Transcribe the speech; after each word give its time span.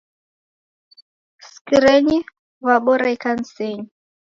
Sikirenyi 1.49 2.17
w'abora 2.65 3.07
ikanisenyi. 3.15 3.81